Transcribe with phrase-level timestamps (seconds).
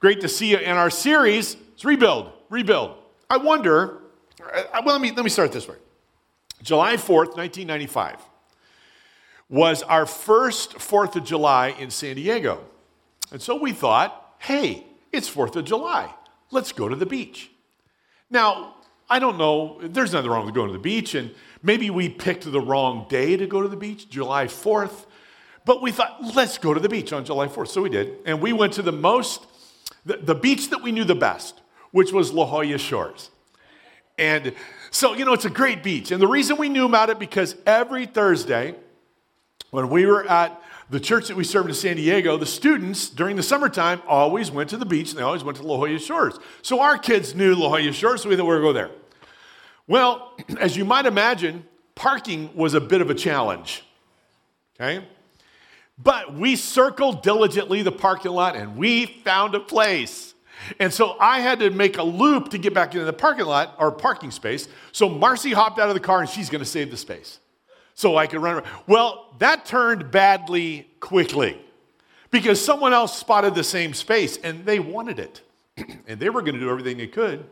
[0.00, 1.56] Great to see you in our series.
[1.74, 2.94] It's Rebuild, Rebuild.
[3.28, 3.98] I wonder,
[4.40, 5.74] uh, well, let me, let me start this way.
[6.62, 8.18] July 4th, 1995
[9.48, 12.64] was our first 4th of July in San Diego.
[13.32, 16.14] And so we thought, hey, it's 4th of July.
[16.52, 17.50] Let's go to the beach.
[18.30, 18.76] Now,
[19.10, 22.50] I don't know, there's nothing wrong with going to the beach, and maybe we picked
[22.50, 25.06] the wrong day to go to the beach, July 4th.
[25.64, 27.68] But we thought, let's go to the beach on July 4th.
[27.68, 28.18] So we did.
[28.26, 29.46] And we went to the most,
[30.08, 33.30] the, the beach that we knew the best, which was La Jolla Shores.
[34.16, 34.54] And
[34.90, 36.10] so, you know, it's a great beach.
[36.10, 38.74] And the reason we knew about it because every Thursday,
[39.70, 43.36] when we were at the church that we served in San Diego, the students during
[43.36, 46.38] the summertime always went to the beach and they always went to La Jolla Shores.
[46.62, 48.90] So our kids knew La Jolla Shores, so we thought we to go there.
[49.86, 53.84] Well, as you might imagine, parking was a bit of a challenge.
[54.80, 55.06] Okay?
[56.00, 60.34] But we circled diligently the parking lot and we found a place.
[60.78, 63.74] And so I had to make a loop to get back into the parking lot
[63.78, 64.68] or parking space.
[64.92, 67.40] So Marcy hopped out of the car and she's going to save the space
[67.94, 68.66] so I could run around.
[68.86, 71.60] Well, that turned badly quickly
[72.30, 75.42] because someone else spotted the same space and they wanted it.
[76.06, 77.44] and they were going to do everything they could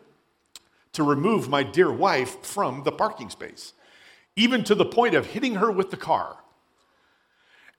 [0.93, 3.73] to remove my dear wife from the parking space,
[4.35, 6.39] even to the point of hitting her with the car.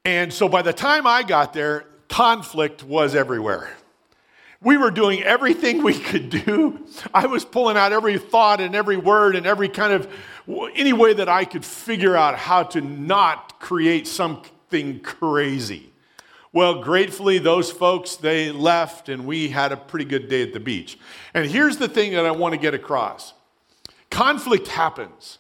[0.08, 3.70] And so by the time I got there, conflict was everywhere.
[4.62, 6.88] We were doing everything we could do.
[7.14, 10.10] I was pulling out every thought and every word and every kind of
[10.76, 15.92] any way that I could figure out how to not create something crazy.
[16.54, 20.62] Well, gratefully, those folks, they left and we had a pretty good day at the
[20.62, 20.98] beach.
[21.34, 23.34] And here's the thing that I want to get across
[24.10, 25.40] conflict happens.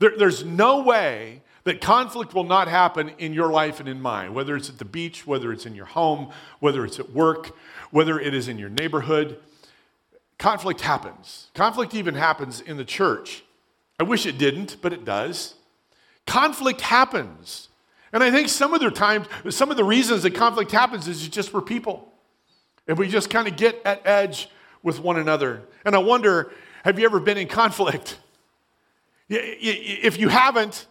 [0.00, 4.34] There, there's no way that conflict will not happen in your life and in mine,
[4.34, 7.56] whether it's at the beach, whether it's in your home, whether it's at work,
[7.90, 9.38] whether it is in your neighborhood.
[10.38, 11.48] Conflict happens.
[11.54, 13.44] Conflict even happens in the church.
[13.98, 15.54] I wish it didn't, but it does.
[16.26, 17.68] Conflict happens.
[18.12, 21.28] And I think some of the times, some of the reasons that conflict happens is
[21.28, 22.10] just for people.
[22.88, 24.48] And we just kind of get at edge
[24.82, 25.62] with one another.
[25.84, 26.50] And I wonder,
[26.84, 28.18] have you ever been in conflict?
[29.28, 30.86] If you haven't,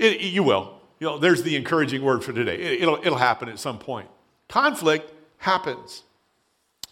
[0.00, 0.80] it, you will.
[0.98, 2.56] You know, there's the encouraging word for today.
[2.56, 4.08] It, it'll, it'll happen at some point.
[4.48, 6.02] Conflict happens.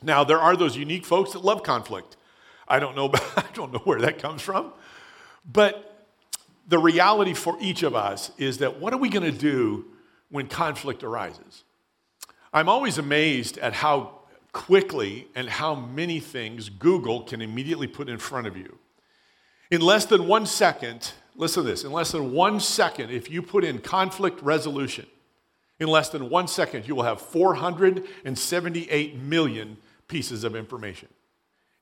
[0.02, 2.16] Now, there are those unique folks that love conflict.
[2.66, 4.72] I don't know, I don't know where that comes from.
[5.50, 6.06] But
[6.68, 9.86] the reality for each of us is that what are we going to do
[10.30, 11.64] when conflict arises?
[12.52, 14.18] I'm always amazed at how
[14.52, 18.78] quickly and how many things Google can immediately put in front of you.
[19.70, 23.40] In less than one second, listen to this, in less than one second, if you
[23.40, 25.06] put in conflict resolution,
[25.80, 29.78] in less than one second, you will have 478 million
[30.08, 31.08] pieces of information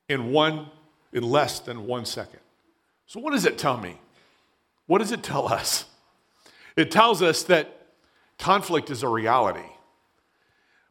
[0.08, 0.66] in one,
[1.12, 2.40] in less than one second.
[3.06, 3.98] So, what does it tell me?
[4.86, 5.86] What does it tell us?
[6.76, 7.86] It tells us that
[8.38, 9.66] conflict is a reality.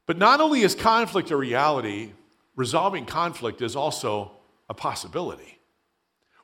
[0.08, 2.12] But not only is conflict a reality,
[2.56, 4.32] resolving conflict is also
[4.70, 5.55] a possibility.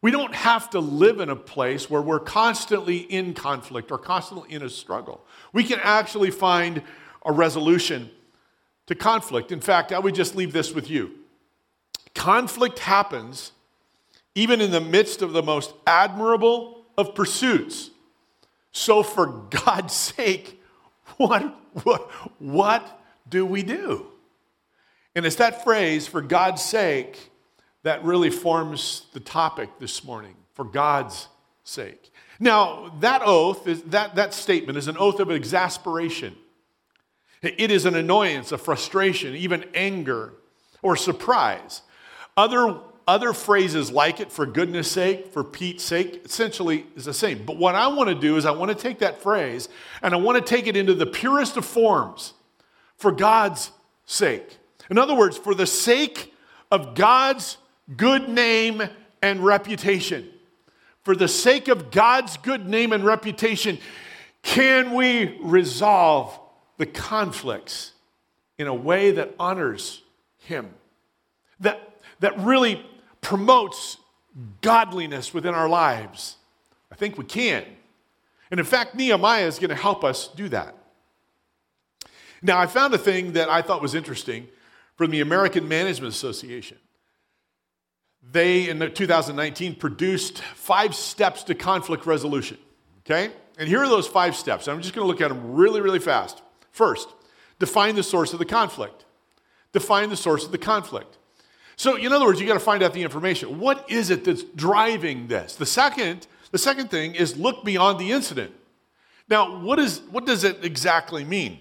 [0.02, 4.52] We don't have to live in a place where we're constantly in conflict or constantly
[4.52, 5.24] in a struggle.
[5.54, 6.82] We can actually find
[7.24, 8.10] a resolution
[8.88, 9.52] to conflict.
[9.52, 11.12] In fact, I would just leave this with you.
[12.16, 13.52] Conflict happens
[14.34, 17.92] even in the midst of the most admirable of pursuits.
[18.72, 20.62] So, for God's sake,
[21.18, 21.44] what,
[21.84, 24.08] what, what do we do?
[25.16, 27.31] And it's that phrase, for God's sake,
[27.84, 31.28] that really forms the topic this morning for God's
[31.64, 32.12] sake.
[32.40, 36.36] Now, that oath, is, that, that statement is an oath of exasperation.
[37.42, 40.34] It is an annoyance, a frustration, even anger
[40.82, 41.82] or surprise.
[42.38, 47.44] Other, other phrases like it, for goodness sake, for Pete's sake, essentially is the same.
[47.46, 49.70] But what I want to do is I want to take that phrase
[50.02, 52.34] and I want to take it into the purest of forms
[52.96, 53.72] for God's
[54.06, 54.58] sake.
[54.90, 56.34] In other words, for the sake
[56.72, 57.58] of God's
[57.96, 58.82] good name
[59.22, 60.30] and reputation.
[61.04, 63.80] For the sake of God's good name and reputation,
[64.44, 66.38] can we resolve
[66.78, 67.94] the conflicts
[68.58, 70.02] in a way that honors
[70.40, 70.74] Him?
[71.60, 72.86] That, that really
[73.22, 73.98] promotes
[74.62, 76.38] godliness within our lives?
[76.92, 77.66] I think we can.
[78.52, 80.76] And in fact, Nehemiah is going to help us do that.
[82.42, 84.48] Now, I found a thing that I thought was interesting
[84.96, 86.78] from the American Management Association
[88.30, 92.58] they, in the 2019, produced five steps to conflict resolution.
[93.06, 93.34] Okay?
[93.58, 94.68] And here are those five steps.
[94.68, 96.42] I'm just going to look at them really, really fast.
[96.72, 97.10] First,
[97.60, 99.06] define the source of the conflict.
[99.74, 101.18] Define the source of the conflict.
[101.76, 103.60] So, in other words, you got to find out the information.
[103.60, 105.56] What is it that's driving this?
[105.56, 108.54] The second, the second thing is look beyond the incident.
[109.30, 111.60] Now, what, is, what does it exactly mean?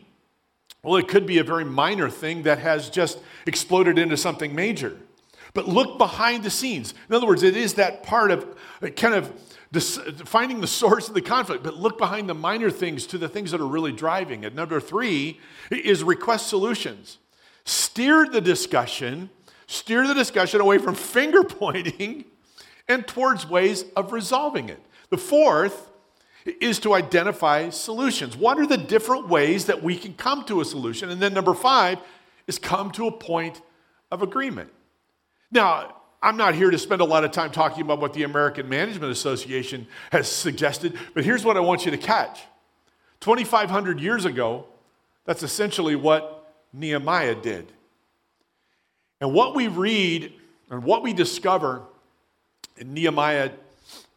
[0.82, 4.96] Well, it could be a very minor thing that has just exploded into something major.
[5.55, 6.94] But look behind the scenes.
[7.08, 8.56] In other words, it is that part of
[8.97, 9.32] kind of
[10.25, 13.50] finding the source of the conflict, but look behind the minor things to the things
[13.50, 14.55] that are really driving it.
[14.55, 17.19] Number three is request solutions.
[17.64, 19.31] Steer the discussion,
[19.67, 22.25] steer the discussion away from finger pointing
[22.88, 24.81] and towards ways of resolving it.
[25.11, 25.91] The fourth
[26.44, 28.37] is to identify solutions.
[28.37, 31.11] What are the different ways that we can come to a solution?
[31.11, 31.99] And then number five
[32.47, 33.61] is come to a point
[34.11, 34.70] of agreement.
[35.50, 38.69] Now, I'm not here to spend a lot of time talking about what the American
[38.69, 42.41] Management Association has suggested, but here's what I want you to catch
[43.20, 44.67] 2,500 years ago,
[45.25, 47.70] that's essentially what Nehemiah did.
[49.20, 50.32] And what we read
[50.70, 51.82] and what we discover
[52.79, 53.50] in Nehemiah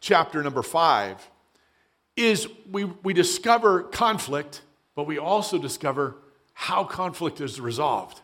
[0.00, 1.28] chapter number five
[2.16, 4.62] is we, we discover conflict,
[4.94, 6.16] but we also discover
[6.54, 8.20] how conflict is resolved.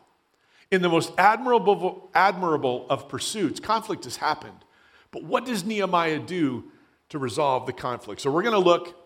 [0.70, 4.64] In the most admirable, admirable of pursuits, conflict has happened.
[5.10, 6.64] But what does Nehemiah do
[7.08, 8.20] to resolve the conflict?
[8.20, 8.96] So we're going to look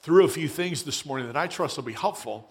[0.00, 2.50] through a few things this morning that I trust will be helpful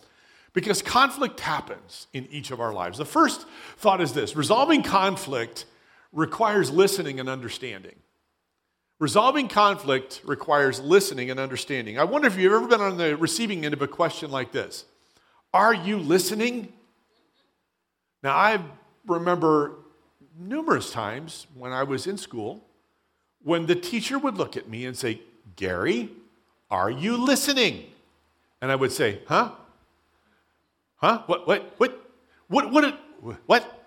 [0.54, 2.98] because conflict happens in each of our lives.
[2.98, 3.46] The first
[3.78, 5.66] thought is this resolving conflict
[6.12, 7.96] requires listening and understanding.
[9.00, 11.98] Resolving conflict requires listening and understanding.
[11.98, 14.86] I wonder if you've ever been on the receiving end of a question like this
[15.54, 16.74] Are you listening?
[18.24, 18.64] Now, I
[19.06, 19.74] remember
[20.40, 22.64] numerous times when I was in school
[23.44, 25.22] when the teacher would look at me and say,
[25.56, 26.10] Gary,
[26.70, 27.86] are you listening?
[28.62, 29.52] And I would say, huh?
[30.98, 31.24] Huh?
[31.26, 32.12] What, what, what,
[32.48, 33.00] what, what,
[33.48, 33.86] what?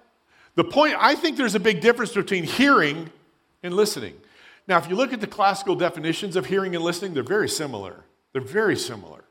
[0.57, 3.11] The point, I think there's a big difference between hearing
[3.63, 4.15] and listening.
[4.67, 8.05] Now, if you look at the classical definitions of hearing and listening, they're very similar.
[8.33, 9.25] They're very similar.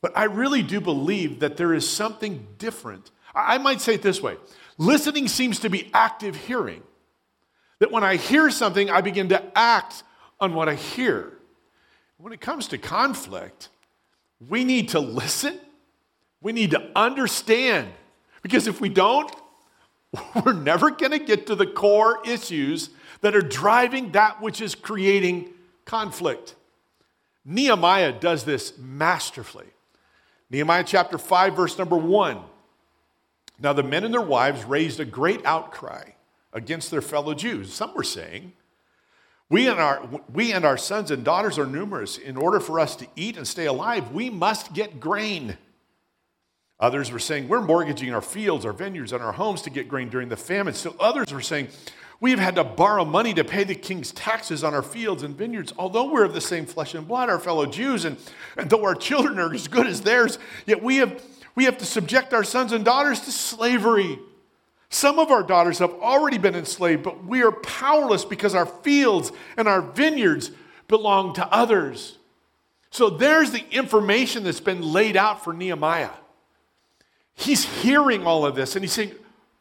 [0.00, 4.22] But I really do believe that there is something different I might say it this
[4.22, 4.36] way
[4.78, 6.82] listening seems to be active hearing.
[7.78, 10.02] That when I hear something, I begin to act
[10.40, 11.34] on what I hear.
[12.16, 13.68] When it comes to conflict,
[14.48, 15.58] we need to listen,
[16.40, 17.88] we need to understand.
[18.42, 19.30] Because if we don't,
[20.44, 22.90] we're never going to get to the core issues
[23.20, 25.50] that are driving that which is creating
[25.84, 26.54] conflict.
[27.44, 29.66] Nehemiah does this masterfully.
[30.50, 32.40] Nehemiah chapter 5, verse number 1.
[33.58, 36.10] Now, the men and their wives raised a great outcry
[36.52, 37.72] against their fellow Jews.
[37.72, 38.52] Some were saying,
[39.48, 42.18] we and, our, we and our sons and daughters are numerous.
[42.18, 45.56] In order for us to eat and stay alive, we must get grain.
[46.80, 50.08] Others were saying, We're mortgaging our fields, our vineyards, and our homes to get grain
[50.08, 50.74] during the famine.
[50.74, 51.68] Still others were saying,
[52.20, 55.36] We have had to borrow money to pay the king's taxes on our fields and
[55.36, 55.72] vineyards.
[55.78, 58.16] Although we're of the same flesh and blood, our fellow Jews, and,
[58.56, 61.22] and though our children are as good as theirs, yet we have
[61.56, 64.20] we have to subject our sons and daughters to slavery.
[64.90, 69.32] Some of our daughters have already been enslaved, but we are powerless because our fields
[69.56, 70.52] and our vineyards
[70.86, 72.18] belong to others.
[72.90, 76.10] So there's the information that's been laid out for Nehemiah.
[77.34, 79.12] He's hearing all of this and he's saying,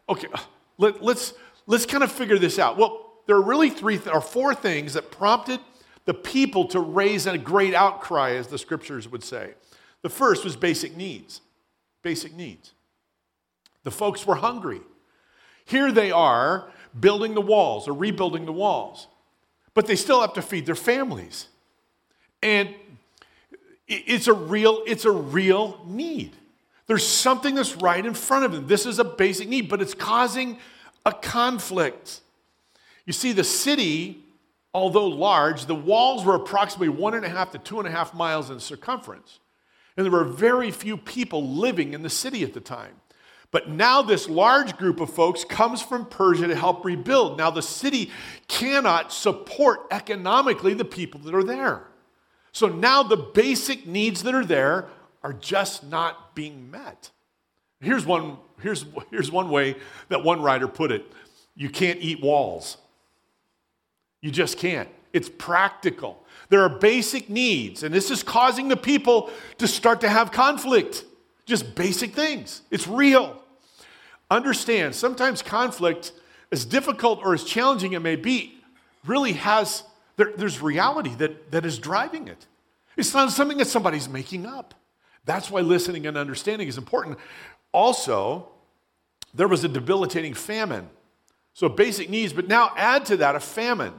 [0.07, 0.39] okay, uh,
[0.77, 1.33] let, us let's,
[1.65, 2.77] let's kind of figure this out.
[2.77, 5.59] Well, there are really three or four things that prompted
[6.05, 9.55] the people to raise a great outcry, as the scriptures would say.
[10.03, 11.41] The first was basic needs
[12.05, 12.71] basic needs.
[13.81, 14.81] The folks were hungry.
[15.65, 19.07] Here they are building the walls or rebuilding the walls,
[19.73, 21.47] but they still have to feed their families.
[22.43, 22.69] And
[23.87, 26.35] it's a real, it's a real need.
[26.85, 28.67] There's something that's right in front of them.
[28.67, 30.59] This is a basic need, but it's causing
[31.07, 32.21] a conflict.
[33.07, 34.23] You see, the city,
[34.75, 38.13] although large, the walls were approximately one and a half to two and a half
[38.13, 39.39] miles in circumference.
[39.97, 42.95] And there were very few people living in the city at the time.
[43.51, 47.37] But now this large group of folks comes from Persia to help rebuild.
[47.37, 48.11] Now the city
[48.47, 51.87] cannot support economically the people that are there.
[52.51, 54.89] So now the basic needs that are there
[55.23, 57.11] are just not being met.
[57.79, 59.75] Here's one, here's, here's one way
[60.09, 61.11] that one writer put it
[61.55, 62.77] you can't eat walls.
[64.21, 64.89] You just can't.
[65.13, 66.24] It's practical.
[66.49, 71.03] There are basic needs, and this is causing the people to start to have conflict.
[71.45, 72.61] Just basic things.
[72.71, 73.41] It's real.
[74.29, 76.11] Understand, sometimes conflict,
[76.51, 78.59] as difficult or as challenging it may be,
[79.05, 79.83] really has,
[80.17, 82.47] there, there's reality that, that is driving it.
[82.97, 84.73] It's not something that somebody's making up.
[85.25, 87.17] That's why listening and understanding is important.
[87.71, 88.49] Also,
[89.33, 90.89] there was a debilitating famine.
[91.53, 93.93] So basic needs, but now add to that a famine.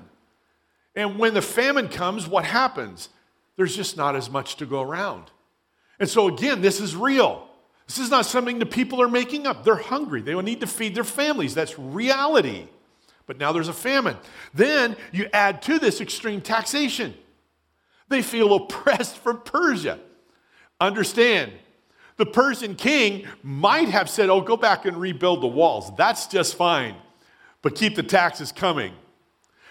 [0.97, 3.11] And when the famine comes, what happens?
[3.57, 5.31] There's just not as much to go around.
[6.01, 7.47] And so again, this is real.
[7.87, 9.63] This is not something the people are making up.
[9.63, 10.23] They're hungry.
[10.23, 11.55] They will need to feed their families.
[11.55, 12.67] That's reality.
[13.27, 14.17] But now there's a famine.
[14.55, 17.15] Then you add to this extreme taxation.
[18.09, 20.01] They feel oppressed from Persia.
[20.81, 21.53] Understand,
[22.17, 25.95] the Persian king might have said, Oh, go back and rebuild the walls.
[25.97, 26.95] That's just fine,
[27.63, 28.93] but keep the taxes coming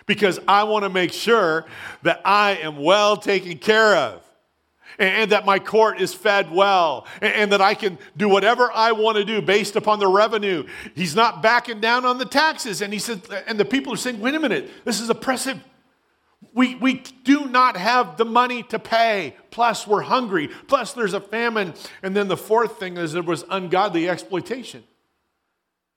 [0.05, 1.65] because I want to make sure
[2.03, 4.21] that I am well taken care of
[4.97, 9.17] and, that my court is fed well and, that I can do whatever I want
[9.17, 10.65] to do based upon the revenue.
[10.93, 12.81] He's not backing down on the taxes.
[12.81, 15.59] And he said, and the people are saying, wait a minute, this is oppressive.
[16.53, 19.35] We, we do not have the money to pay.
[19.51, 20.49] Plus, we're hungry.
[20.67, 21.73] Plus, there's a famine.
[22.03, 24.83] And then the fourth thing is there was ungodly exploitation.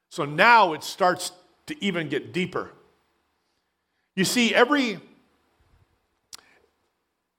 [0.09, 1.33] So now it starts
[1.67, 2.73] to even get deeper.
[4.18, 4.98] You see, every,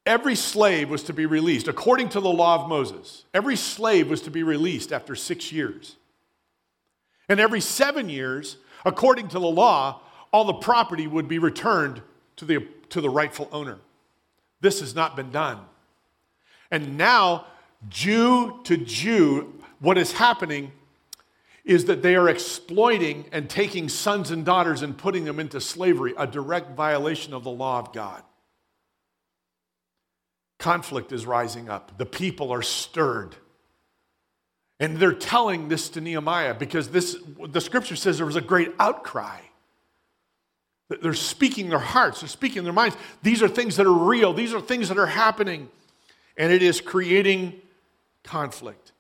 [0.05, 3.25] every slave was to be released according to the law of Moses.
[3.33, 5.97] Every slave was to be released after six years.
[7.27, 8.55] And every seven years,
[8.85, 9.99] according to the law,
[10.31, 12.01] all the property would be returned
[12.37, 13.79] to the to the rightful owner.
[14.61, 15.59] This has not been done.
[16.71, 17.47] And now,
[17.89, 20.71] Jew to Jew, what is happening
[21.69, 26.15] is that they are exploiting and taking sons and daughters and putting them into slavery,
[26.17, 28.23] a direct violation of the law of God.
[30.57, 31.95] Conflict is rising up.
[31.99, 33.35] The people are stirred.
[34.79, 37.15] And they're telling this to Nehemiah because this,
[37.47, 39.39] the scripture says there was a great outcry.
[41.03, 42.97] They're speaking their hearts, they're speaking their minds.
[43.21, 45.69] These are things that are real, these are things that are happening,
[46.35, 47.61] and it is creating
[48.23, 48.91] conflict.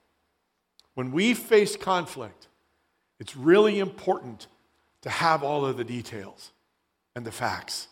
[0.93, 2.45] When we face conflict,
[3.19, 4.47] it's really important
[5.01, 6.51] to have all of the details
[7.15, 7.87] and the facts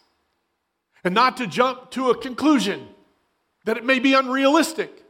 [1.04, 2.88] and not to jump to a conclusion
[3.66, 5.04] that it may be unrealistic.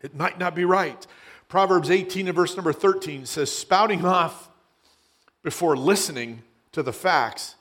[0.00, 1.06] It might not be right.
[1.48, 4.48] Proverbs 18 and verse number 13 says, spouting off
[5.42, 7.54] before listening to the facts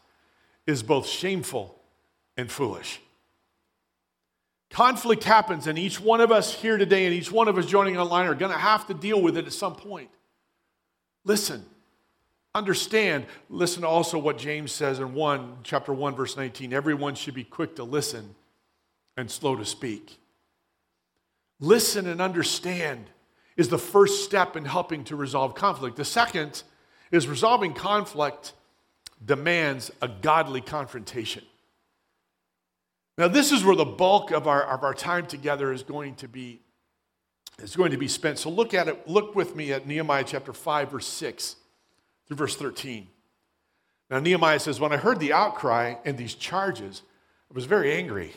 [0.65, 1.79] is both shameful
[2.35, 2.99] and foolish.
[4.69, 7.97] Conflict happens, and each one of us here today and each one of us joining
[7.97, 10.09] online are going to have to deal with it at some point.
[11.27, 11.65] Listen,
[12.55, 16.71] understand, listen also what James says in 1, chapter 1, verse 19.
[16.71, 18.33] Everyone should be quick to listen
[19.17, 20.17] and slow to speak.
[21.59, 23.09] Listen and understand
[23.57, 25.97] is the first step in helping to resolve conflict.
[25.97, 26.63] The second
[27.11, 28.53] is resolving conflict
[29.25, 31.43] demands a godly confrontation.
[33.17, 36.29] Now, this is where the bulk of our, of our time together is going to
[36.29, 36.61] be
[37.61, 38.39] is going to be spent.
[38.39, 41.55] So look at it, look with me at Nehemiah chapter 5, verse 6
[42.27, 43.07] through verse 13.
[44.09, 47.01] Now, Nehemiah says, When I heard the outcry and these charges,
[47.51, 48.33] I was very angry.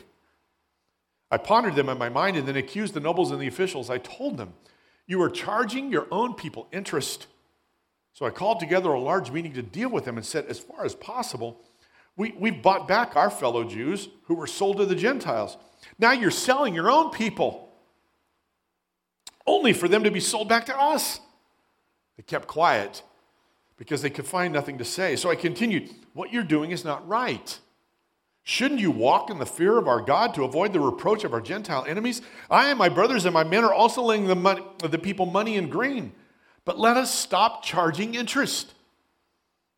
[1.29, 3.89] I pondered them in my mind and then accused the nobles and the officials.
[3.89, 4.53] I told them,
[5.07, 7.27] You are charging your own people interest
[8.13, 10.85] so I called together a large meeting to deal with them and said, as far
[10.85, 11.61] as possible,
[12.17, 15.57] we, we bought back our fellow Jews who were sold to the Gentiles.
[15.97, 17.69] Now you're selling your own people
[19.51, 21.19] only for them to be sold back to us.
[22.17, 23.03] They kept quiet
[23.77, 25.15] because they could find nothing to say.
[25.15, 27.59] So I continued, What you're doing is not right.
[28.43, 31.41] Shouldn't you walk in the fear of our God to avoid the reproach of our
[31.41, 32.21] Gentile enemies?
[32.49, 35.57] I and my brothers and my men are also lending the, money, the people money
[35.57, 36.13] and grain.
[36.65, 38.73] But let us stop charging interest.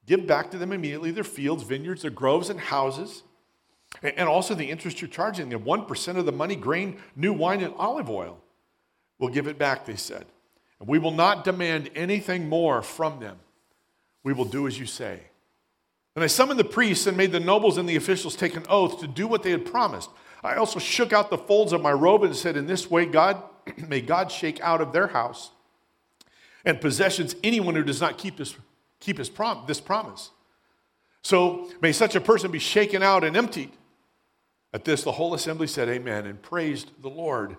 [0.05, 3.23] Give back to them immediately their fields, vineyards, their groves, and houses,
[4.01, 7.73] and also the interest you're charging them 1% of the money, grain, new wine, and
[7.77, 8.41] olive oil.
[9.23, 10.25] We'll give it back, they said.
[10.81, 13.37] And we will not demand anything more from them.
[14.21, 15.21] We will do as you say.
[16.13, 18.99] And I summoned the priests and made the nobles and the officials take an oath
[18.99, 20.09] to do what they had promised.
[20.43, 23.41] I also shook out the folds of my robe and said, In this way, God,
[23.87, 25.51] may God shake out of their house
[26.65, 28.57] and possessions anyone who does not keep this,
[28.99, 30.31] keep his prom, this promise.
[31.21, 33.71] So may such a person be shaken out and emptied.
[34.73, 37.55] At this, the whole assembly said, Amen, and praised the Lord.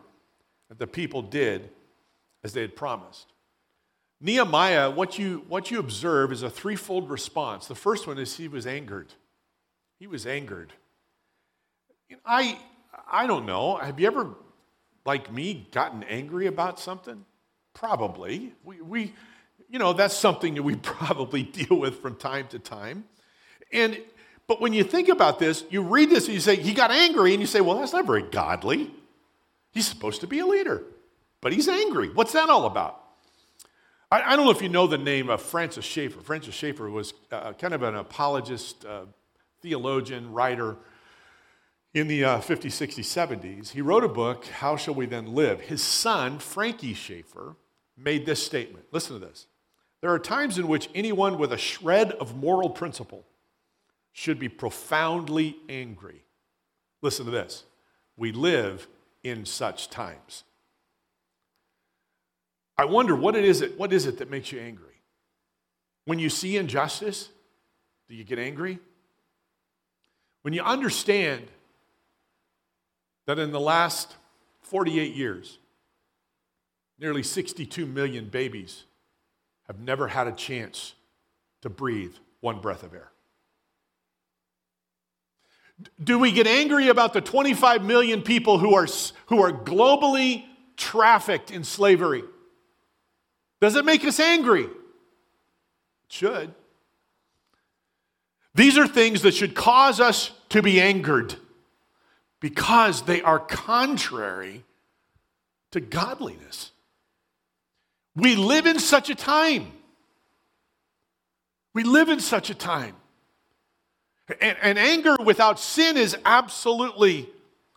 [0.71, 1.71] And the people did
[2.43, 3.33] as they had promised.
[4.21, 7.67] Nehemiah, what you, what you observe is a threefold response.
[7.67, 9.13] The first one is he was angered.
[9.99, 10.73] He was angered.
[12.25, 12.59] I,
[13.11, 13.77] I don't know.
[13.77, 14.35] Have you ever,
[15.05, 17.25] like me, gotten angry about something?
[17.75, 18.53] Probably.
[18.63, 19.13] We, we,
[19.69, 23.05] you know, that's something that we probably deal with from time to time.
[23.73, 23.99] And
[24.47, 27.33] but when you think about this, you read this and you say, he got angry,
[27.33, 28.91] and you say, well, that's not very godly.
[29.75, 30.85] He's supposed to be a leader,
[31.41, 32.09] but he's angry.
[32.09, 33.03] What's that all about?
[34.11, 36.21] I, I don't know if you know the name of Francis Schaeffer.
[36.21, 39.07] Francis Schaeffer was uh, kind of an apologist, uh,
[39.61, 40.77] theologian, writer
[41.93, 43.71] in the uh, 50s, 60s, 70s.
[43.71, 45.63] He wrote a book, How Shall We Then Live?
[45.63, 47.57] His son, Frankie Schaeffer,
[47.97, 48.87] made this statement.
[48.93, 49.47] Listen to this.
[50.01, 53.25] There are times in which anyone with a shred of moral principle
[54.13, 56.23] should be profoundly angry.
[57.03, 57.65] Listen to this.
[58.17, 58.87] We live
[59.25, 60.45] in such times.
[62.77, 65.01] I wonder what it is that, what is it that makes you angry?
[66.05, 67.31] When you see injustice,
[68.09, 68.79] do you get angry?
[70.43, 71.47] When you understand
[73.27, 74.15] that in the last
[74.61, 75.59] 48 years,
[76.99, 78.85] nearly 62 million babies
[79.67, 80.95] have never had a chance
[81.63, 83.14] to breathe one breath of air.
[86.03, 88.87] Do we get angry about the 25 million people who are,
[89.27, 90.45] who are globally
[90.77, 92.23] trafficked in slavery?
[93.61, 94.65] Does it make us angry?
[94.65, 94.71] It
[96.09, 96.55] should.
[98.55, 101.35] These are things that should cause us to be angered
[102.41, 104.65] because they are contrary
[105.73, 106.71] to godliness.
[108.15, 109.73] We live in such a time.
[111.73, 112.95] We live in such a time.
[114.41, 117.29] And, and, anger without sin is absolutely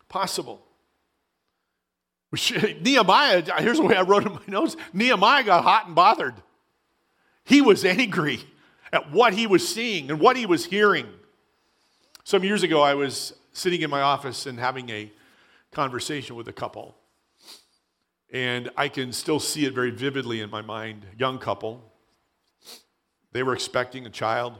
[0.07, 0.65] possible.
[2.81, 6.35] Nehemiah, here's the way I wrote in my notes Nehemiah got hot and bothered.
[7.43, 8.39] He was angry
[8.91, 11.07] at what he was seeing and what he was hearing.
[12.23, 15.11] Some years ago, I was sitting in my office and having a
[15.71, 16.95] conversation with a couple.
[18.31, 21.05] And I can still see it very vividly in my mind.
[21.17, 21.83] Young couple.
[23.31, 24.55] They were expecting a child.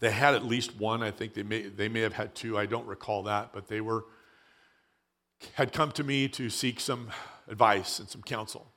[0.00, 1.02] They had at least one.
[1.02, 2.58] I think they may, they may have had two.
[2.58, 4.04] I don't recall that, but they were
[5.54, 7.08] had come to me to seek some
[7.48, 8.72] advice and some counsel.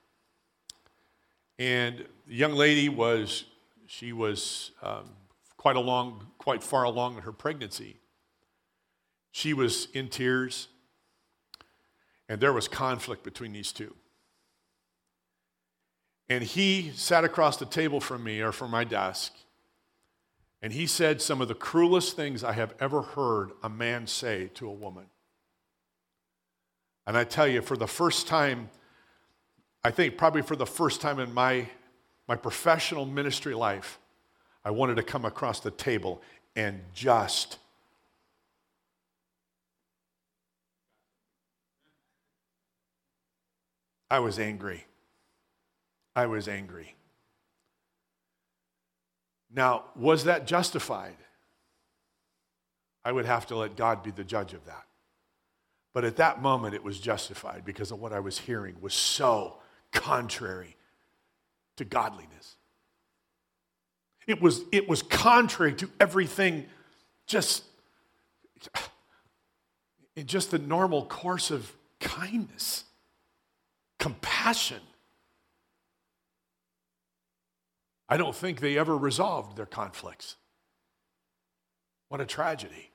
[1.57, 3.45] And the young lady was,
[3.87, 5.09] she was um,
[5.57, 7.97] quite along, quite far along in her pregnancy.
[9.31, 10.67] She was in tears,
[12.27, 13.95] and there was conflict between these two.
[16.29, 19.33] And he sat across the table from me or from my desk,
[20.61, 24.49] and he said some of the cruelest things I have ever heard a man say
[24.55, 25.05] to a woman.
[27.07, 28.69] And I tell you, for the first time,
[29.83, 31.67] I think probably for the first time in my,
[32.27, 33.99] my professional ministry life,
[34.65, 36.21] I wanted to come across the table
[36.55, 37.57] and just
[44.11, 44.85] I was angry.
[46.15, 46.95] I was angry.
[49.53, 51.15] Now, was that justified?
[53.03, 54.85] I would have to let God be the judge of that.
[55.93, 59.57] But at that moment, it was justified because of what I was hearing was so
[59.91, 60.75] contrary
[61.77, 62.57] to godliness.
[64.27, 66.65] It was, it was contrary to everything,
[67.25, 67.63] just
[70.15, 72.83] in just the normal course of kindness,
[73.97, 74.81] compassion.
[78.09, 80.35] I don't think they ever resolved their conflicts.
[82.07, 82.91] What a tragedy.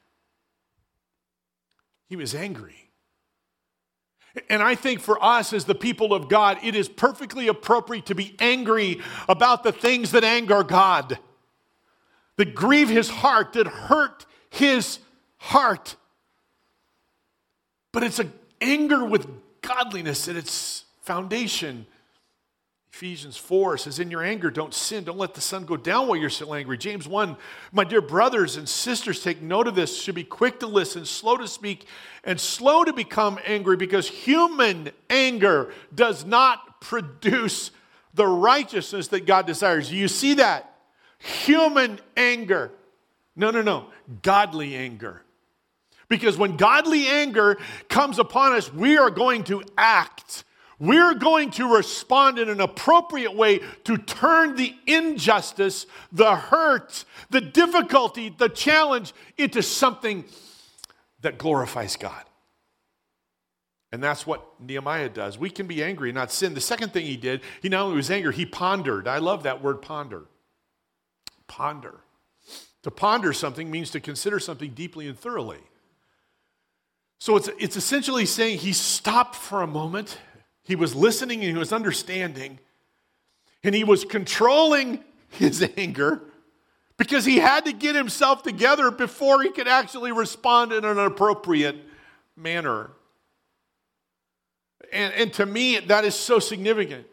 [2.08, 2.90] He was angry.
[4.48, 8.16] And I think for us as the people of God, it is perfectly appropriate to
[8.16, 11.18] be angry about the things that anger God,
[12.36, 14.98] that grieve his heart, that hurt his
[15.36, 15.94] heart.
[17.92, 19.28] But it's an anger with
[19.62, 21.86] godliness at its foundation.
[22.94, 25.02] Ephesians 4 says, In your anger, don't sin.
[25.02, 26.78] Don't let the sun go down while you're still angry.
[26.78, 27.36] James 1,
[27.72, 30.00] my dear brothers and sisters, take note of this.
[30.00, 31.88] Should be quick to listen, slow to speak,
[32.22, 37.72] and slow to become angry because human anger does not produce
[38.14, 39.90] the righteousness that God desires.
[39.90, 40.72] You see that?
[41.18, 42.70] Human anger.
[43.34, 43.88] No, no, no.
[44.22, 45.20] Godly anger.
[46.06, 50.44] Because when godly anger comes upon us, we are going to act
[50.78, 57.40] we're going to respond in an appropriate way to turn the injustice, the hurt, the
[57.40, 60.24] difficulty, the challenge into something
[61.20, 62.24] that glorifies God.
[63.92, 65.38] And that's what Nehemiah does.
[65.38, 66.54] We can be angry and not sin.
[66.54, 69.06] The second thing he did, he not only was angry, he pondered.
[69.06, 70.24] I love that word ponder.
[71.46, 72.00] Ponder.
[72.82, 75.60] To ponder something means to consider something deeply and thoroughly.
[77.20, 80.18] So it's, it's essentially saying he stopped for a moment
[80.64, 82.58] he was listening and he was understanding,
[83.62, 86.22] and he was controlling his anger
[86.96, 91.76] because he had to get himself together before he could actually respond in an appropriate
[92.36, 92.90] manner.
[94.92, 97.06] And, and to me, that is so significant.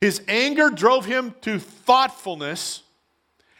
[0.00, 2.82] His anger drove him to thoughtfulness.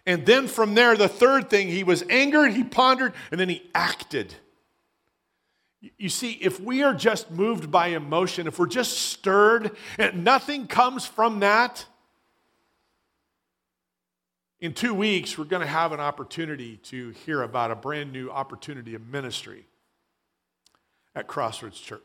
[0.06, 3.62] And then from there, the third thing, he was angered, he pondered, and then he
[3.74, 4.34] acted.
[5.99, 10.66] You see, if we are just moved by emotion, if we're just stirred and nothing
[10.66, 11.85] comes from that,
[14.61, 18.31] in two weeks, we're going to have an opportunity to hear about a brand new
[18.31, 19.66] opportunity of ministry
[21.14, 22.01] at Crossroads Church.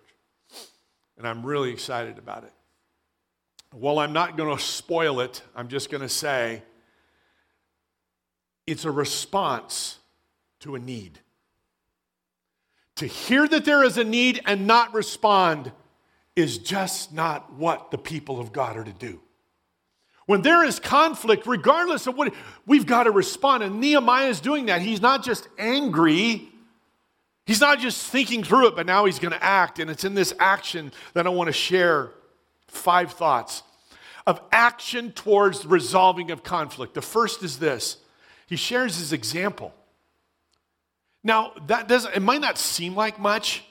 [1.17, 2.53] And I'm really excited about it.
[3.71, 6.63] While I'm not going to spoil it, I'm just going to say
[8.67, 9.99] it's a response
[10.59, 11.19] to a need.
[12.99, 15.71] To hear that there is a need and not respond
[16.35, 19.21] is just not what the people of God are to do.
[20.25, 22.33] When there is conflict, regardless of what,
[22.65, 23.63] we've got to respond.
[23.63, 24.81] And Nehemiah is doing that.
[24.81, 26.49] He's not just angry,
[27.45, 29.79] he's not just thinking through it, but now he's going to act.
[29.79, 32.11] And it's in this action that I want to share
[32.67, 33.63] five thoughts
[34.27, 36.95] of action towards resolving of conflict.
[36.95, 37.95] The first is this
[38.45, 39.73] he shares his example.
[41.23, 43.63] Now, that doesn't, it might not seem like much,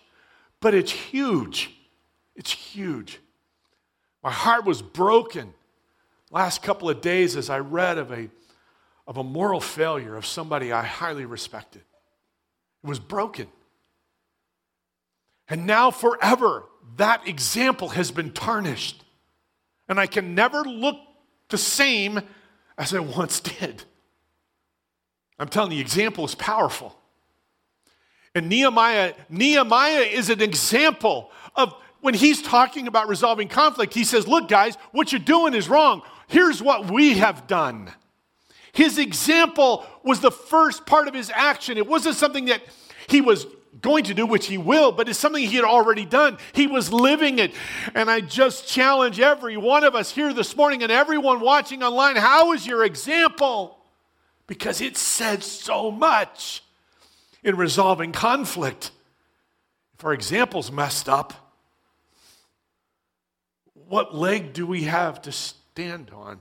[0.61, 1.71] but it's huge.
[2.37, 3.21] It's huge.
[4.23, 5.55] My heart was broken
[6.31, 8.29] last couple of days as I read of a,
[9.07, 11.83] of a moral failure of somebody I highly respected.
[12.85, 13.49] It was broken.
[15.49, 16.65] And now, forever,
[16.97, 19.05] that example has been tarnished.
[19.89, 20.97] And I can never look
[21.49, 22.21] the same
[22.77, 23.85] as I once did.
[25.39, 26.99] I'm telling you, the example is powerful.
[28.35, 34.29] And Nehemiah, Nehemiah is an example of when he's talking about resolving conflict, he says,
[34.29, 36.03] Look, guys, what you're doing is wrong.
[36.29, 37.91] Here's what we have done.
[38.73, 41.79] His example was the first part of his action.
[41.79, 42.63] It wasn't something that
[43.09, 43.47] he was
[43.81, 46.39] going to do, which he will, but it's something he had already done.
[46.53, 47.53] He was living it.
[47.95, 52.17] And I just challenge every one of us here this morning and everyone watching online
[52.17, 53.79] how is your example?
[54.47, 56.63] Because it says so much
[57.43, 58.91] in resolving conflict.
[59.99, 61.35] If our example's messed up,
[63.75, 66.41] what leg do we have to stand on?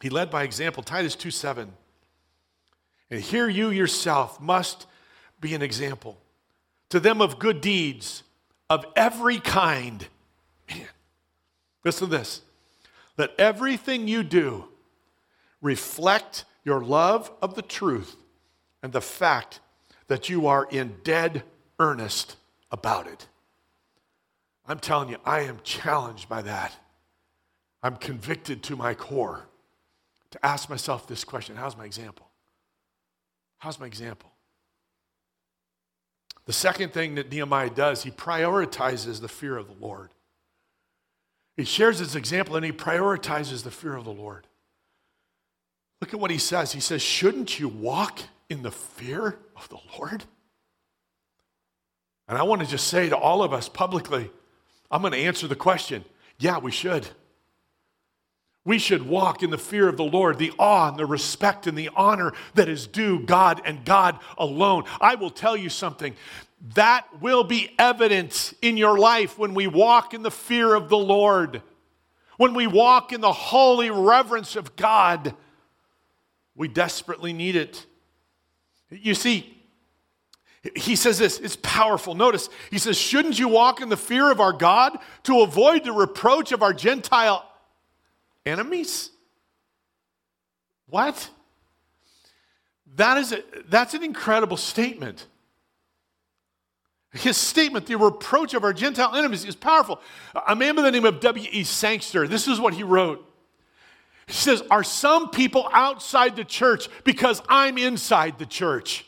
[0.00, 1.72] He led by example, Titus 2 7.
[3.10, 4.86] And here you yourself must
[5.40, 6.18] be an example
[6.88, 8.22] to them of good deeds
[8.68, 10.06] of every kind.
[10.70, 10.86] Man,
[11.84, 12.42] listen to this.
[13.18, 14.68] Let everything you do
[15.60, 18.16] reflect your love of the truth
[18.82, 19.60] and the fact
[20.08, 21.44] that you are in dead
[21.78, 22.36] earnest
[22.70, 23.28] about it.
[24.66, 26.74] I'm telling you, I am challenged by that.
[27.82, 29.46] I'm convicted to my core
[30.30, 32.28] to ask myself this question How's my example?
[33.58, 34.30] How's my example?
[36.46, 40.10] The second thing that Nehemiah does, he prioritizes the fear of the Lord.
[41.56, 44.46] He shares his example and he prioritizes the fear of the Lord.
[46.00, 46.72] Look at what he says.
[46.72, 48.20] He says, Shouldn't you walk
[48.52, 50.24] in the fear of the Lord?
[52.28, 54.30] And I want to just say to all of us publicly,
[54.90, 56.04] I'm going to answer the question
[56.38, 57.06] yeah, we should.
[58.64, 61.76] We should walk in the fear of the Lord, the awe and the respect and
[61.76, 64.84] the honor that is due God and God alone.
[65.00, 66.14] I will tell you something
[66.74, 70.98] that will be evident in your life when we walk in the fear of the
[70.98, 71.62] Lord,
[72.36, 75.34] when we walk in the holy reverence of God.
[76.54, 77.86] We desperately need it.
[78.92, 79.58] You see,
[80.76, 82.14] he says this, it's powerful.
[82.14, 85.92] Notice, he says, Shouldn't you walk in the fear of our God to avoid the
[85.92, 87.44] reproach of our Gentile
[88.46, 89.10] enemies?
[90.88, 91.30] What?
[92.96, 95.26] That is a, that's an incredible statement.
[97.12, 100.00] His statement, the reproach of our Gentile enemies, is powerful.
[100.46, 101.64] A man by the name of W.E.
[101.64, 103.26] Sangster, this is what he wrote.
[104.26, 109.04] He says, Are some people outside the church because I'm inside the church?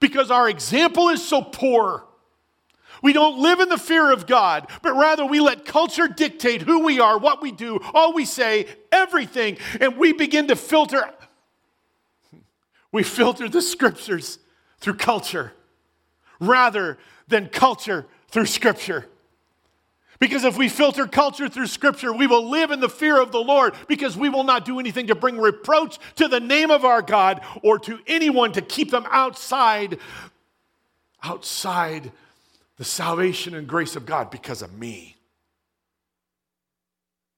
[0.00, 2.04] Because our example is so poor.
[3.02, 6.84] We don't live in the fear of God, but rather we let culture dictate who
[6.84, 11.02] we are, what we do, all we say, everything, and we begin to filter.
[12.92, 14.40] We filter the scriptures
[14.80, 15.52] through culture
[16.40, 19.06] rather than culture through scripture.
[20.20, 23.40] Because if we filter culture through scripture, we will live in the fear of the
[23.40, 27.00] Lord because we will not do anything to bring reproach to the name of our
[27.00, 29.98] God or to anyone to keep them outside
[31.22, 32.12] outside
[32.76, 35.16] the salvation and grace of God because of me.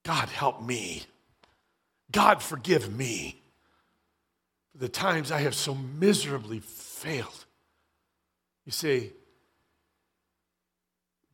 [0.04, 1.04] God help me.
[2.10, 3.40] God forgive me
[4.72, 7.44] for the times I have so miserably failed.
[8.64, 9.10] You say,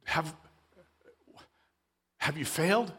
[0.04, 0.34] have
[2.18, 2.92] Have you failed?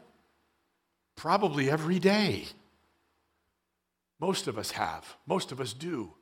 [1.16, 2.46] Probably every day.
[4.18, 5.16] Most of us have.
[5.26, 6.12] Most of us do.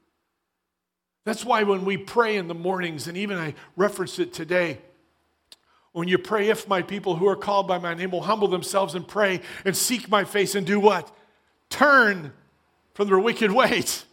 [1.25, 4.79] That's why when we pray in the mornings, and even I referenced it today,
[5.93, 8.95] when you pray, if my people who are called by my name will humble themselves
[8.95, 11.11] and pray and seek my face and do what?
[11.71, 12.33] Turn
[12.95, 14.05] from their wicked ways.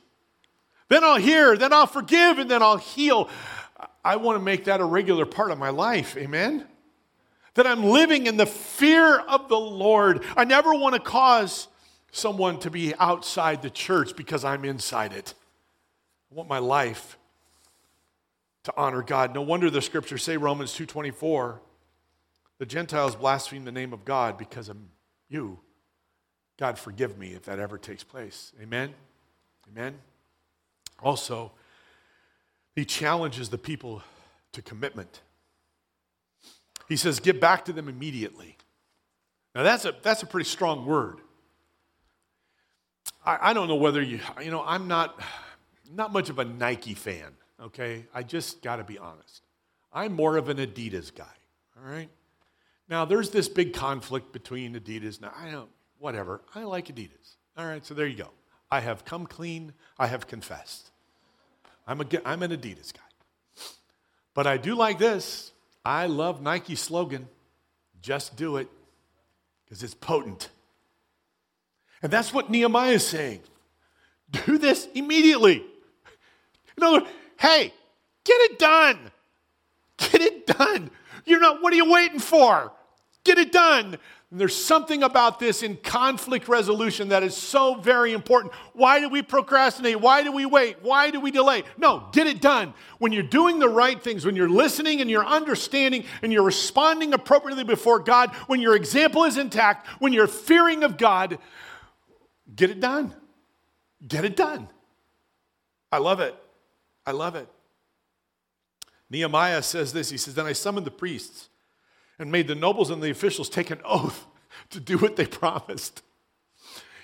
[0.89, 3.29] Then I'll hear, then I'll forgive, and then I'll heal.
[4.03, 6.15] I want to make that a regular part of my life.
[6.17, 6.65] Amen?
[7.55, 10.23] That I'm living in the fear of the Lord.
[10.37, 11.67] I never want to cause
[12.11, 15.33] someone to be outside the church because I'm inside it.
[16.31, 17.17] I want my life
[18.63, 19.33] to honor God.
[19.33, 21.59] No wonder the scriptures say Romans 2:24,
[22.57, 24.77] the Gentiles blaspheme the name of God because of
[25.29, 25.59] you.
[26.57, 28.53] God forgive me if that ever takes place.
[28.61, 28.93] Amen.
[29.69, 29.99] Amen.
[30.99, 31.51] Also,
[32.75, 34.01] he challenges the people
[34.53, 35.21] to commitment.
[36.87, 38.57] He says, "Get back to them immediately."
[39.53, 41.19] Now that's a that's a pretty strong word.
[43.25, 45.19] I, I don't know whether you you know I'm not
[45.91, 47.31] not much of a Nike fan.
[47.61, 49.41] Okay, I just got to be honest.
[49.93, 51.23] I'm more of an Adidas guy.
[51.77, 52.09] All right.
[52.89, 55.21] Now there's this big conflict between Adidas.
[55.21, 55.69] Now I don't
[55.99, 56.41] whatever.
[56.53, 57.35] I like Adidas.
[57.57, 57.85] All right.
[57.85, 58.29] So there you go.
[58.69, 59.73] I have come clean.
[59.97, 60.91] I have confessed.
[61.87, 62.99] I'm, a, I'm an Adidas guy.
[64.33, 65.51] But I do like this.
[65.85, 67.27] I love Nike's slogan
[68.01, 68.67] just do it
[69.63, 70.49] because it's potent.
[72.03, 73.41] And that's what Nehemiah is saying.
[74.31, 75.63] Do this immediately.
[76.77, 77.73] In other words, hey,
[78.23, 79.11] get it done.
[79.97, 80.91] Get it done.
[81.25, 82.71] You're not, what are you waiting for?
[83.23, 83.97] Get it done.
[84.31, 88.53] And there's something about this in conflict resolution that is so very important.
[88.73, 90.01] Why do we procrastinate?
[90.01, 90.77] Why do we wait?
[90.81, 91.63] Why do we delay?
[91.77, 92.73] No, get it done.
[92.97, 97.13] When you're doing the right things, when you're listening and you're understanding and you're responding
[97.13, 101.37] appropriately before God, when your example is intact, when you're fearing of God,
[102.55, 103.13] get it done.
[104.05, 104.69] Get it done.
[105.91, 106.35] I love it.
[107.05, 107.47] I love it.
[109.09, 111.49] Nehemiah says this He says, Then I summoned the priests
[112.19, 114.25] and made the nobles and the officials take an oath
[114.69, 116.01] to do what they promised.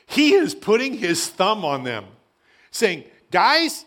[0.05, 2.05] He is putting his thumb on them,
[2.69, 3.85] saying, Guys,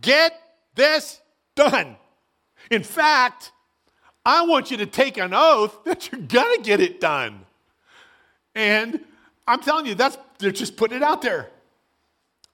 [0.00, 0.40] get
[0.74, 1.20] this
[1.54, 1.96] done.
[2.70, 3.52] In fact,
[4.24, 7.46] I want you to take an oath that you're going to get it done.
[8.54, 9.04] And
[9.46, 11.48] I'm telling you, that's, they're just putting it out there.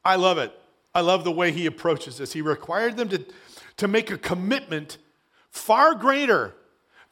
[0.05, 0.53] I love it.
[0.95, 2.33] I love the way he approaches this.
[2.33, 3.25] He required them to,
[3.79, 4.99] to make a commitment
[5.51, 6.55] far greater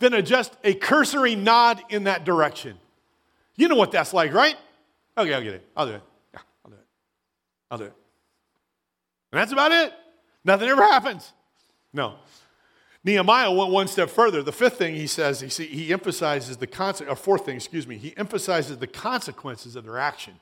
[0.04, 2.76] than a, just a cursory nod in that direction.
[3.56, 4.56] You know what that's like, right?
[5.16, 5.68] Okay, I'll get it.
[5.76, 6.02] I'll do it.
[6.32, 6.86] Yeah, I'll do it.
[7.70, 7.94] I'll do it.
[9.32, 9.92] And that's about it.
[10.44, 11.32] Nothing ever happens.
[11.92, 12.16] No.
[13.02, 14.42] Nehemiah went one step further.
[14.42, 17.86] The fifth thing he says, he, see, he emphasizes the consequence, or fourth thing, excuse
[17.86, 20.34] me, he emphasizes the consequences of their action.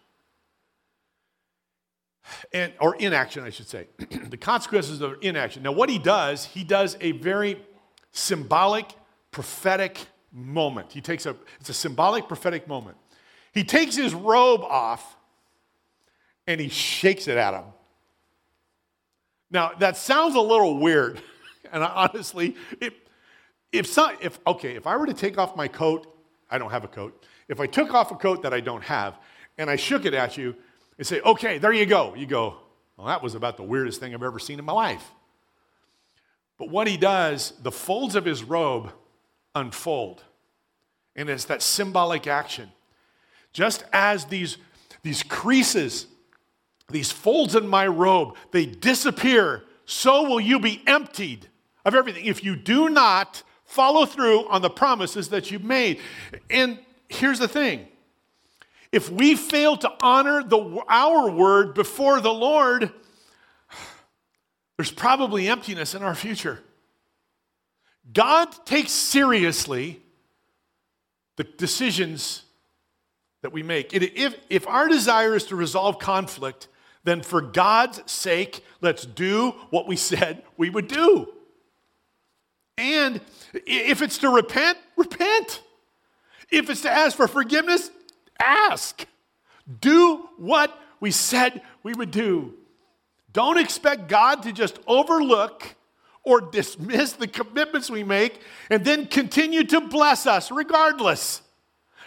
[2.53, 3.89] And, or inaction, I should say.
[3.99, 5.63] the consequences of inaction.
[5.63, 7.61] Now, what he does, he does a very
[8.13, 8.93] symbolic
[9.33, 9.99] prophetic
[10.31, 10.93] moment.
[10.93, 12.97] He takes a, it's a symbolic prophetic moment.
[13.53, 15.17] He takes his robe off
[16.47, 17.65] and he shakes it at him.
[19.51, 21.21] Now, that sounds a little weird.
[21.75, 22.93] And I, honestly, it,
[23.73, 26.07] if, some, if, okay, if I were to take off my coat,
[26.51, 27.25] I don't have a coat.
[27.49, 29.19] If I took off a coat that I don't have
[29.57, 30.55] and I shook it at you
[30.99, 32.59] and say, okay, there you go, you go,
[32.99, 35.13] well, that was about the weirdest thing I've ever seen in my life.
[36.59, 38.93] But what he does, the folds of his robe
[39.55, 40.23] unfold.
[41.17, 42.71] And it's that symbolic action.
[43.53, 44.57] Just as these,
[45.03, 46.07] these creases,
[46.89, 51.49] these folds in my robe, they disappear, so will you be emptied
[51.85, 55.99] of everything if you do not follow through on the promises that you've made.
[56.51, 57.89] And here's the thing
[58.93, 62.93] if we fail to honor the, our word before the Lord,
[64.77, 66.61] there's probably emptiness in our future.
[68.11, 70.01] God takes seriously
[71.37, 72.43] the decisions
[73.43, 73.93] that we make.
[73.93, 76.69] If, if our desire is to resolve conflict,
[77.05, 81.29] then for God's sake, let's do what we said we would do.
[82.79, 83.21] And
[83.53, 85.63] if it's to repent, repent.
[86.51, 87.91] If it's to ask for forgiveness,
[88.39, 89.07] ask.
[89.81, 92.55] Do what we said we would do.
[93.33, 95.75] Don't expect God to just overlook
[96.25, 101.43] or dismiss the commitments we make and then continue to bless us regardless.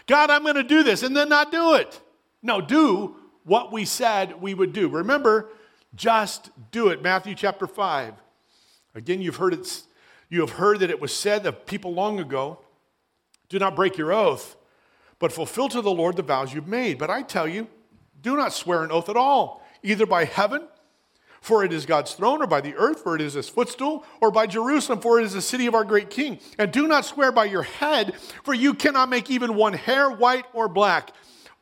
[0.08, 2.00] God, I'm going to do this and then not do it.
[2.42, 4.88] No, do what we said we would do.
[4.88, 5.50] Remember,
[5.96, 7.02] just do it.
[7.02, 8.14] Matthew chapter 5.
[8.94, 9.84] Again, you've heard it
[10.30, 12.60] you have heard that it was said of people long ago,
[13.50, 14.56] do not break your oath,
[15.20, 16.98] but fulfill to the Lord the vows you've made.
[16.98, 17.68] But I tell you,
[18.22, 20.68] do not swear an oath at all, either by heaven,
[21.46, 24.32] for it is God's throne, or by the earth, for it is his footstool, or
[24.32, 26.40] by Jerusalem, for it is the city of our great king.
[26.58, 30.46] And do not swear by your head, for you cannot make even one hair white
[30.54, 31.12] or black.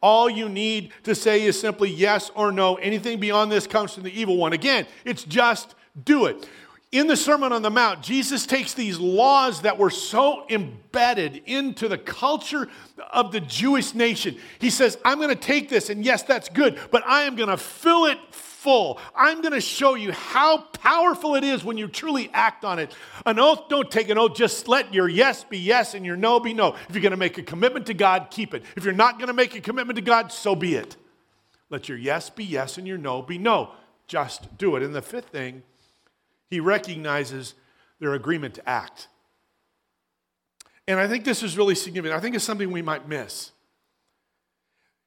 [0.01, 2.75] All you need to say is simply yes or no.
[2.75, 4.53] Anything beyond this comes from the evil one.
[4.53, 6.47] Again, it's just do it.
[6.93, 11.89] In the Sermon on the Mount, Jesus takes these laws that were so embedded into
[11.89, 12.69] the culture
[13.11, 14.37] of the Jewish nation.
[14.59, 17.49] He says, I'm going to take this, and yes, that's good, but I am going
[17.49, 18.19] to fill it
[18.63, 18.99] full.
[19.15, 22.95] I'm going to show you how powerful it is when you truly act on it.
[23.25, 24.35] An oath, don't take an oath.
[24.35, 26.75] Just let your yes be yes and your no be no.
[26.87, 28.63] If you're going to make a commitment to God, keep it.
[28.75, 30.95] If you're not going to make a commitment to God, so be it.
[31.69, 33.71] Let your yes be yes and your no be no.
[34.07, 34.83] Just do it.
[34.83, 35.63] And the fifth thing,
[36.49, 37.53] he recognizes
[37.99, 39.07] their agreement to act.
[40.87, 42.17] And I think this is really significant.
[42.17, 43.51] I think it's something we might miss.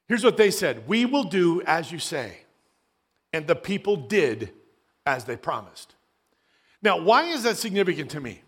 [0.08, 2.45] Here's what they said We will do as you say.
[3.36, 4.54] And the people did
[5.04, 5.94] as they promised.
[6.80, 8.40] Now, why is that significant to me?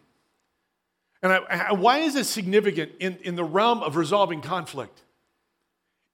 [1.22, 5.02] And I, why is it significant in, in the realm of resolving conflict?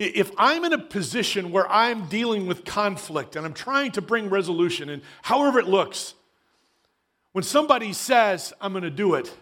[0.00, 4.28] If I'm in a position where I'm dealing with conflict and I'm trying to bring
[4.28, 6.14] resolution, and however it looks,
[7.30, 9.32] when somebody says, I'm going to do it,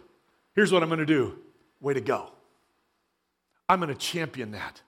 [0.55, 1.39] here's what I'm going to do
[1.81, 2.33] way to go.
[3.67, 4.83] I'm going to champion that.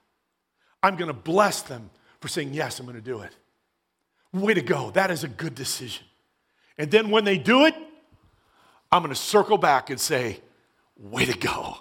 [0.83, 3.35] I'm going to bless them for saying, Yes, I'm going to do it.
[4.35, 4.91] Way to go.
[4.91, 6.05] That is a good decision.
[6.77, 7.75] And then when they do it,
[8.91, 10.41] I'm going to circle back and say,
[10.97, 11.77] Way to go.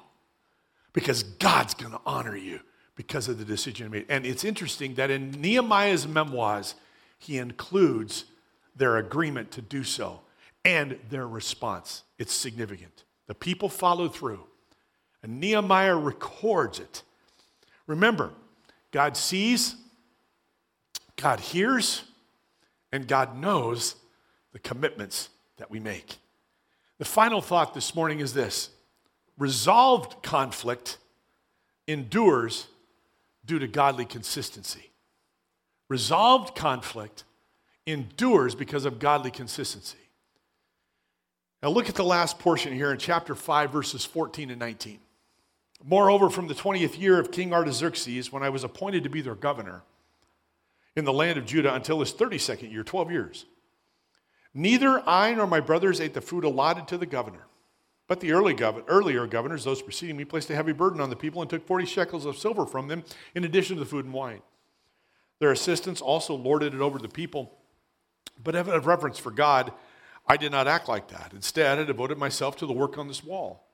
[0.93, 2.61] Because God's going to honor you
[2.97, 4.07] because of the decision you made.
[4.09, 6.77] And it's interesting that in Nehemiah's memoirs,
[7.19, 8.25] he includes
[8.77, 10.21] their agreement to do so
[10.65, 12.05] and their response.
[12.19, 13.05] It's significant.
[13.27, 14.45] The people followed through,
[15.23, 17.03] and Nehemiah records it.
[17.87, 18.31] Remember,
[18.91, 19.77] God sees,
[21.17, 22.05] God hears,
[22.95, 23.97] and God knows
[24.53, 26.19] the commitments that we make.
[26.99, 28.71] The final thought this morning is this
[29.37, 30.99] resolved conflict
[31.89, 32.69] endures
[33.45, 34.93] due to godly consistency.
[35.89, 37.25] Resolved conflict
[37.85, 39.99] endures because of godly consistency.
[41.65, 45.01] Now look at the last portion here in chapter 5, verses 14 and 19.
[45.85, 49.35] Moreover, from the 20th year of King Artaxerxes, when I was appointed to be their
[49.35, 49.83] governor
[50.97, 53.47] in the land of Judah until his 32nd year, 12 years,
[54.53, 57.47] neither I nor my brothers ate the food allotted to the governor.
[58.07, 61.17] But the early gov- earlier governors, those preceding me, placed a heavy burden on the
[61.17, 63.03] people and took 40 shekels of silver from them
[63.35, 64.43] in addition to the food and wine.
[65.41, 67.59] Their assistants also lorded it over the people.
[68.43, 69.73] But out of reverence for God,
[70.27, 71.33] I did not act like that.
[71.35, 73.67] Instead, I devoted myself to the work on this wall.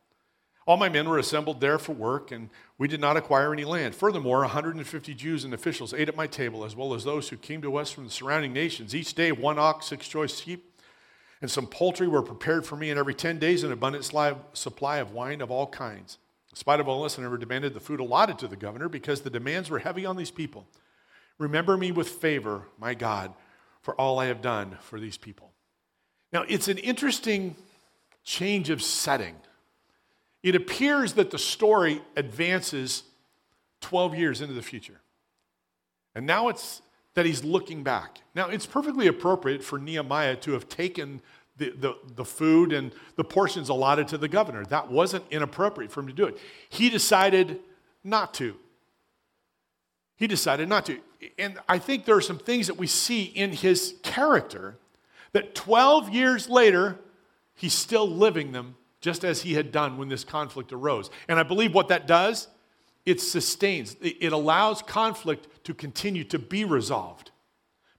[0.71, 3.93] All my men were assembled there for work, and we did not acquire any land.
[3.93, 7.61] Furthermore, 150 Jews and officials ate at my table, as well as those who came
[7.63, 8.95] to us from the surrounding nations.
[8.95, 10.81] Each day, one ox, six choice sheep,
[11.43, 15.11] and some poultry were prepared for me, and every 10 days, an abundant supply of
[15.11, 16.19] wine of all kinds.
[16.51, 19.23] In spite of all this, I never demanded the food allotted to the governor because
[19.23, 20.69] the demands were heavy on these people.
[21.39, 23.35] Remember me with favor, my God,
[23.83, 25.51] for all I have done for these people.
[26.33, 27.57] Now, it's an interesting
[28.23, 29.35] change of setting.
[30.43, 33.03] It appears that the story advances
[33.81, 35.01] 12 years into the future.
[36.15, 36.83] And now it's
[37.15, 38.21] that he's looking back.
[38.35, 41.21] Now, it's perfectly appropriate for Nehemiah to have taken
[41.57, 44.65] the, the, the, food and the portions allotted to the governor.
[44.65, 46.39] That wasn't inappropriate for him to do it.
[46.69, 47.61] He decided
[48.05, 48.57] not to.
[50.17, 50.99] He decided not to.
[51.39, 54.79] And I think there are some things that we see in his character
[55.33, 56.99] that 12 years later,
[57.55, 61.11] he's still living them just as he had done when this conflict arose.
[61.29, 62.49] And I believe what that does,
[63.07, 67.31] it sustains, it allows conflict to continue to be resolved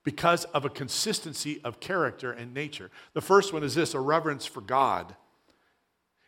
[0.04, 2.90] because of a consistency of character and nature.
[3.14, 5.16] The first one is this a reverence for God.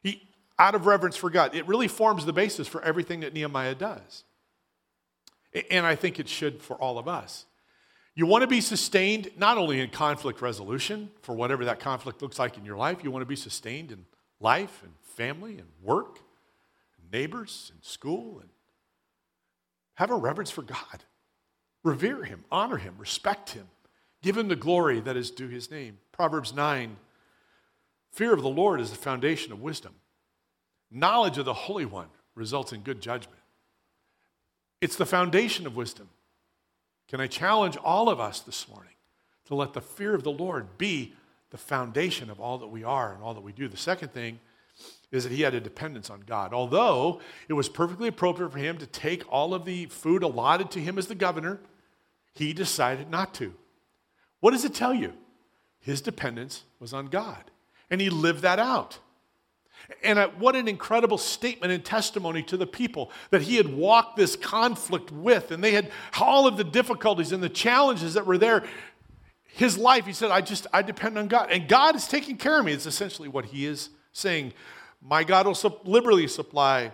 [0.01, 0.21] He,
[0.59, 4.23] out of reverence for God, it really forms the basis for everything that Nehemiah does.
[5.71, 7.45] And I think it should for all of us.
[8.15, 12.37] You want to be sustained not only in conflict resolution for whatever that conflict looks
[12.37, 14.05] like in your life, you want to be sustained in
[14.43, 16.19] life and family and work,
[16.99, 18.49] and neighbors and school, and
[19.95, 21.05] have a reverence for God.
[21.83, 23.67] Revere Him, honor Him, respect Him,
[24.21, 25.97] give Him the glory that is due His name.
[26.11, 26.97] Proverbs 9
[28.11, 29.95] Fear of the Lord is the foundation of wisdom.
[30.91, 33.39] Knowledge of the Holy One results in good judgment.
[34.81, 36.09] It's the foundation of wisdom.
[37.07, 38.93] Can I challenge all of us this morning
[39.45, 41.13] to let the fear of the Lord be
[41.53, 43.67] the foundation of all that we are and all that we do?
[43.67, 44.39] The second thing
[45.11, 46.51] is that he had a dependence on God.
[46.51, 50.79] Although it was perfectly appropriate for him to take all of the food allotted to
[50.79, 51.59] him as the governor,
[52.33, 53.53] he decided not to.
[54.39, 55.13] What does it tell you?
[55.79, 57.43] His dependence was on God,
[57.91, 58.97] and he lived that out.
[60.03, 64.35] And what an incredible statement and testimony to the people that he had walked this
[64.35, 68.63] conflict with, and they had all of the difficulties and the challenges that were there.
[69.55, 71.51] His life, he said, I just, I depend on God.
[71.51, 72.73] And God is taking care of me.
[72.73, 74.53] It's essentially what he is saying.
[74.99, 76.91] My God will liberally supply,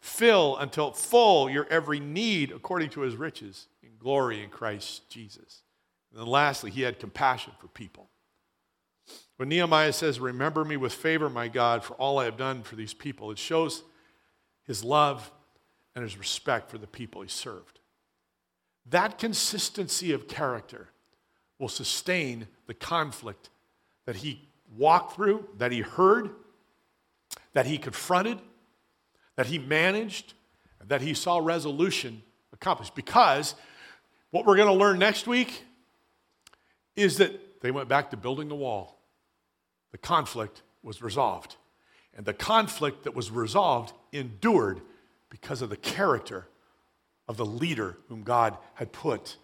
[0.00, 5.62] fill until full your every need according to his riches in glory in Christ Jesus.
[6.10, 8.08] And then lastly, he had compassion for people.
[9.36, 12.74] When Nehemiah says, Remember me with favor, my God, for all I have done for
[12.74, 13.82] these people, it shows
[14.64, 15.30] his love
[15.94, 17.80] and his respect for the people he served.
[18.86, 20.88] That consistency of character
[21.58, 23.50] will sustain the conflict
[24.06, 26.30] that he walked through, that he heard,
[27.52, 28.38] that he confronted,
[29.36, 30.34] that he managed,
[30.86, 32.94] that he saw resolution accomplished.
[32.94, 33.54] Because
[34.30, 35.64] what we're going to learn next week
[36.96, 39.00] is that they went back to building the wall.
[39.92, 41.56] The conflict was resolved.
[42.16, 44.80] And the conflict that was resolved endured
[45.30, 46.46] because of the character
[47.28, 49.36] of the leader whom God had put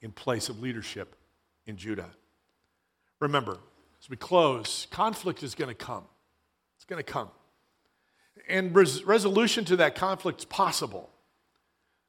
[0.00, 1.16] in place of leadership
[1.70, 2.10] in Judah.
[3.20, 3.56] Remember,
[4.02, 6.04] as we close, conflict is going to come.
[6.76, 7.30] It's going to come.
[8.48, 11.08] And res- resolution to that conflict is possible.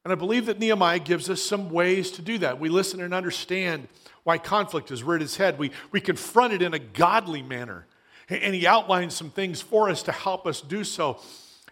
[0.03, 2.59] And I believe that Nehemiah gives us some ways to do that.
[2.59, 3.87] We listen and understand
[4.23, 5.59] why conflict has reared its head.
[5.59, 7.85] We, we confront it in a godly manner.
[8.29, 11.19] And he outlines some things for us to help us do so.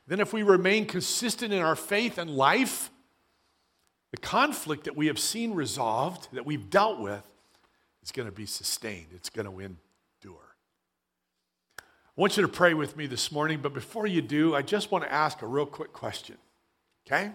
[0.08, 2.92] Then, if we remain consistent in our faith and life,
[4.12, 7.24] the conflict that we have seen resolved, that we've dealt with,
[8.04, 9.08] is going to be sustained.
[9.14, 10.56] It's going to endure.
[11.80, 14.92] I want you to pray with me this morning, but before you do, I just
[14.92, 16.38] want to ask a real quick question.
[17.08, 17.32] Okay?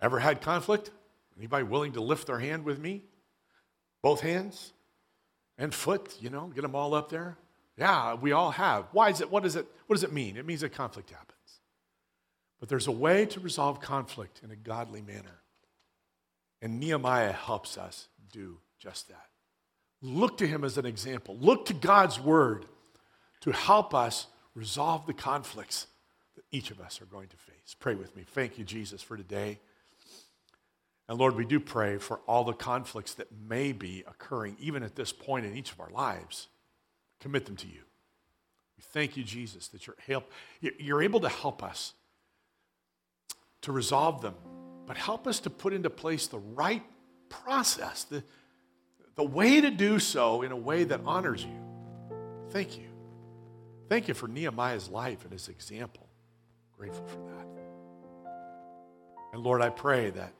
[0.00, 0.90] Ever had conflict?
[1.38, 3.02] Anybody willing to lift their hand with me?
[4.02, 4.72] Both hands
[5.56, 7.38] and foot, you know, get them all up there.
[7.78, 8.86] Yeah, we all have.
[8.92, 9.30] Why is it?
[9.30, 9.66] What is it?
[9.86, 10.36] What does it mean?
[10.36, 11.60] It means that conflict happens.
[12.60, 15.40] But there's a way to resolve conflict in a godly manner.
[16.60, 19.26] And Nehemiah helps us do just that.
[20.00, 21.36] Look to him as an example.
[21.40, 22.66] Look to God's word
[23.42, 25.86] to help us resolve the conflicts
[26.34, 27.76] that each of us are going to face.
[27.78, 28.24] Pray with me.
[28.26, 29.60] Thank you, Jesus, for today.
[31.08, 34.96] And Lord, we do pray for all the conflicts that may be occurring, even at
[34.96, 36.48] this point in each of our lives.
[37.20, 37.82] Commit them to you.
[38.76, 40.30] We thank you, Jesus, that you're, help,
[40.60, 41.92] you're able to help us
[43.62, 44.34] to resolve them,
[44.86, 46.82] but help us to put into place the right
[47.32, 48.22] process, the,
[49.16, 51.58] the way to do so in a way that honors you.
[52.50, 52.88] Thank you.
[53.88, 56.08] Thank you for Nehemiah's life and his example.
[56.76, 57.46] Grateful for that.
[59.32, 60.32] And Lord, I pray that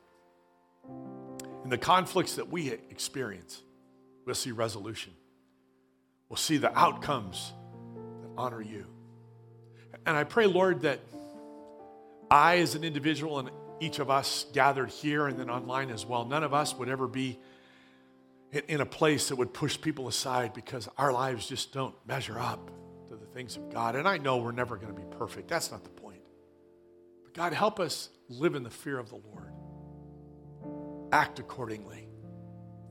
[1.64, 3.62] in the conflicts that we experience,
[4.26, 5.12] we'll see resolution.
[6.28, 7.52] We'll see the outcomes
[8.22, 8.86] that honor you.
[10.06, 11.00] And I pray, Lord, that
[12.30, 13.50] I, as an individual, and
[13.82, 17.08] each of us gathered here and then online as well, none of us would ever
[17.08, 17.38] be
[18.68, 22.70] in a place that would push people aside because our lives just don't measure up
[23.08, 23.96] to the things of God.
[23.96, 25.48] And I know we're never going to be perfect.
[25.48, 26.20] That's not the point.
[27.24, 29.52] But God, help us live in the fear of the Lord
[31.12, 32.08] act accordingly.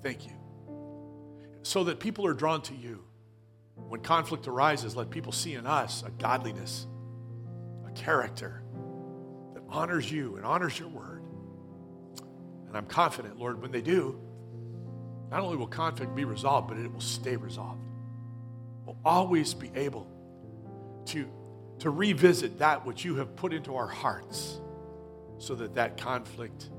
[0.04, 0.34] Thank you.
[1.64, 3.04] So that people are drawn to you.
[3.76, 6.86] When conflict arises, let people see in us a godliness,
[7.88, 8.61] a character
[9.72, 11.24] honors you and honors your word.
[12.68, 14.20] And I'm confident, Lord, when they do,
[15.30, 17.82] not only will conflict be resolved, but it will stay resolved.
[18.86, 20.08] We'll always be able
[21.08, 21.30] to,
[21.80, 24.60] to revisit that which you have put into our hearts
[25.38, 26.70] so that that conflict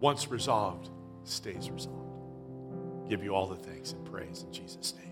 [0.00, 0.90] once resolved,
[1.24, 3.08] stays resolved.
[3.08, 5.11] Give you all the thanks and praise in Jesus' name.